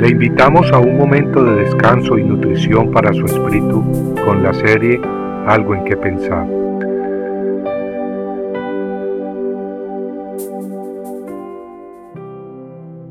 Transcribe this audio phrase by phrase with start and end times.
[0.00, 3.84] Le invitamos a un momento de descanso y nutrición para su espíritu
[4.24, 4.98] con la serie
[5.46, 6.48] Algo en que pensar.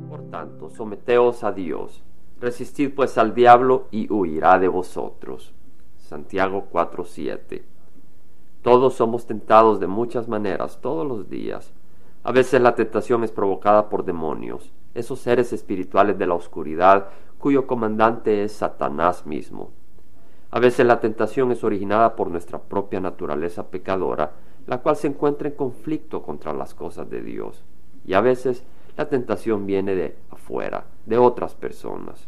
[0.09, 2.01] Por tanto, someteos a Dios,
[2.41, 5.53] resistid pues al diablo y huirá de vosotros.
[5.99, 7.61] Santiago 4:7
[8.63, 11.71] Todos somos tentados de muchas maneras todos los días.
[12.23, 17.67] A veces la tentación es provocada por demonios esos seres espirituales de la oscuridad cuyo
[17.67, 19.71] comandante es Satanás mismo.
[20.51, 24.33] A veces la tentación es originada por nuestra propia naturaleza pecadora,
[24.67, 27.63] la cual se encuentra en conflicto contra las cosas de Dios.
[28.05, 28.63] Y a veces
[28.97, 32.27] la tentación viene de afuera, de otras personas.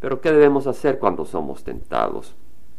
[0.00, 2.36] Pero ¿qué debemos hacer cuando somos tentados?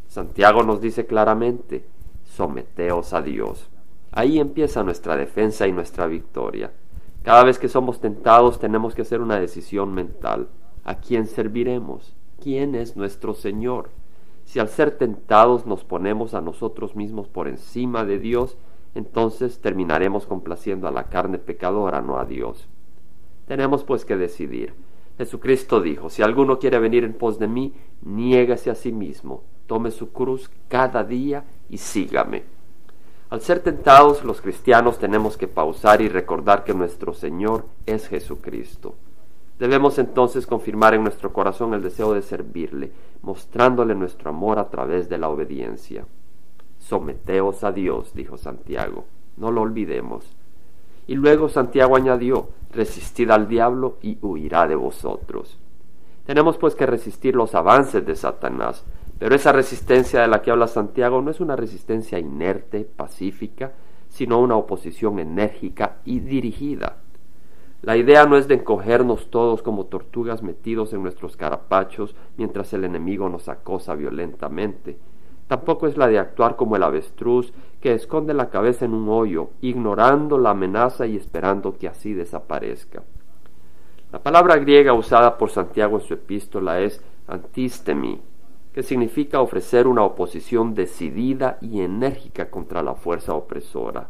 [0.07, 1.85] Santiago nos dice claramente,
[2.23, 3.69] someteos a Dios.
[4.15, 6.71] Ahí empieza nuestra defensa y nuestra victoria.
[7.23, 10.49] Cada vez que somos tentados tenemos que hacer una decisión mental.
[10.83, 12.15] ¿A quién serviremos?
[12.39, 13.89] ¿Quién es nuestro Señor?
[14.45, 18.55] Si al ser tentados nos ponemos a nosotros mismos por encima de Dios,
[18.93, 22.67] entonces terminaremos complaciendo a la carne pecadora, no a Dios.
[23.47, 24.75] Tenemos pues que decidir.
[25.17, 27.73] Jesucristo dijo, si alguno quiere venir en pos de mí,
[28.03, 32.52] niégase a sí mismo, tome su cruz cada día y sígame.
[33.33, 38.93] Al ser tentados los cristianos tenemos que pausar y recordar que nuestro Señor es Jesucristo.
[39.57, 42.91] Debemos entonces confirmar en nuestro corazón el deseo de servirle,
[43.23, 46.05] mostrándole nuestro amor a través de la obediencia.
[46.77, 49.05] Someteos a Dios, dijo Santiago,
[49.37, 50.25] no lo olvidemos.
[51.07, 55.57] Y luego Santiago añadió, resistid al diablo y huirá de vosotros.
[56.27, 58.83] Tenemos pues que resistir los avances de Satanás,
[59.19, 63.73] pero esa resistencia de la que habla Santiago no es una resistencia inerte, pacífica,
[64.09, 66.97] sino una oposición enérgica y dirigida.
[67.81, 72.85] La idea no es de encogernos todos como tortugas metidos en nuestros carapachos mientras el
[72.85, 74.97] enemigo nos acosa violentamente.
[75.47, 79.49] Tampoco es la de actuar como el avestruz que esconde la cabeza en un hoyo,
[79.61, 83.03] ignorando la amenaza y esperando que así desaparezca.
[84.13, 88.21] La palabra griega usada por Santiago en su epístola es antistemi,
[88.73, 94.07] que significa ofrecer una oposición decidida y enérgica contra la fuerza opresora.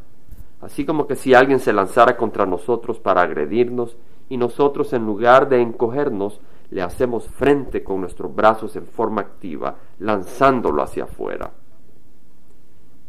[0.61, 3.97] Así como que si alguien se lanzara contra nosotros para agredirnos
[4.29, 9.75] y nosotros en lugar de encogernos le hacemos frente con nuestros brazos en forma activa,
[9.99, 11.51] lanzándolo hacia afuera.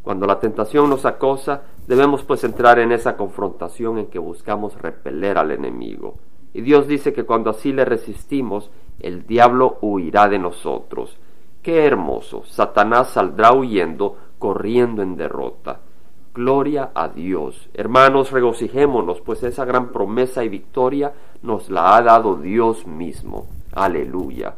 [0.02, 5.38] Cuando la tentación nos acosa, debemos pues entrar en esa confrontación en que buscamos repeler
[5.38, 6.16] al enemigo.
[6.52, 11.16] Y Dios dice que cuando así le resistimos, el diablo huirá de nosotros.
[11.64, 12.42] Qué hermoso.
[12.44, 15.80] Satanás saldrá huyendo, corriendo en derrota.
[16.34, 17.70] Gloria a Dios.
[17.72, 23.46] Hermanos, regocijémonos, pues esa gran promesa y victoria nos la ha dado Dios mismo.
[23.72, 24.56] Aleluya.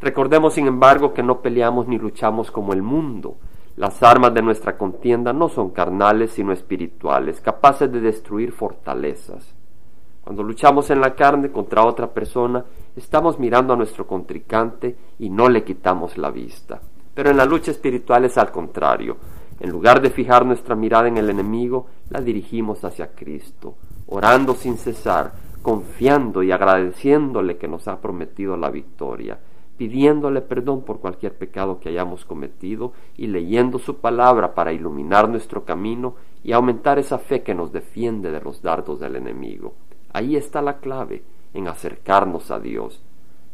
[0.00, 3.34] Recordemos, sin embargo, que no peleamos ni luchamos como el mundo.
[3.74, 9.52] Las armas de nuestra contienda no son carnales, sino espirituales, capaces de destruir fortalezas.
[10.30, 12.64] Cuando luchamos en la carne contra otra persona,
[12.94, 16.80] estamos mirando a nuestro contrincante y no le quitamos la vista.
[17.12, 19.16] Pero en la lucha espiritual es al contrario.
[19.58, 23.74] En lugar de fijar nuestra mirada en el enemigo, la dirigimos hacia Cristo,
[24.06, 25.32] orando sin cesar,
[25.62, 29.36] confiando y agradeciéndole que nos ha prometido la victoria,
[29.76, 35.64] pidiéndole perdón por cualquier pecado que hayamos cometido y leyendo su palabra para iluminar nuestro
[35.64, 36.14] camino
[36.44, 39.74] y aumentar esa fe que nos defiende de los dardos del enemigo.
[40.12, 41.22] Ahí está la clave
[41.54, 43.02] en acercarnos a Dios.